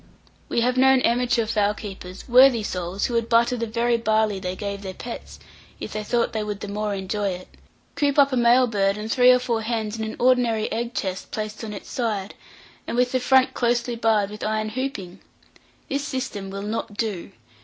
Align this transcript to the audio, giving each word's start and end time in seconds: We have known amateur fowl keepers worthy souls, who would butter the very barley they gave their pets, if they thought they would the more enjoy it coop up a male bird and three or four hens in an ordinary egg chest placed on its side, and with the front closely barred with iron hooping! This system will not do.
We 0.49 0.61
have 0.61 0.79
known 0.79 1.01
amateur 1.01 1.45
fowl 1.45 1.75
keepers 1.75 2.27
worthy 2.27 2.63
souls, 2.63 3.05
who 3.05 3.13
would 3.13 3.29
butter 3.29 3.55
the 3.55 3.67
very 3.67 3.97
barley 3.97 4.39
they 4.39 4.55
gave 4.55 4.81
their 4.81 4.95
pets, 4.95 5.37
if 5.79 5.93
they 5.93 6.03
thought 6.03 6.33
they 6.33 6.43
would 6.43 6.61
the 6.61 6.67
more 6.67 6.95
enjoy 6.95 7.27
it 7.29 7.47
coop 7.95 8.17
up 8.17 8.33
a 8.33 8.35
male 8.35 8.65
bird 8.65 8.97
and 8.97 9.11
three 9.11 9.29
or 9.29 9.37
four 9.37 9.61
hens 9.61 9.99
in 9.99 10.03
an 10.03 10.15
ordinary 10.17 10.71
egg 10.71 10.95
chest 10.95 11.29
placed 11.29 11.63
on 11.63 11.71
its 11.71 11.91
side, 11.91 12.33
and 12.87 12.97
with 12.97 13.11
the 13.11 13.19
front 13.19 13.53
closely 13.53 13.95
barred 13.95 14.31
with 14.31 14.43
iron 14.43 14.69
hooping! 14.69 15.19
This 15.87 16.03
system 16.03 16.49
will 16.49 16.63
not 16.63 16.95
do. 16.97 17.33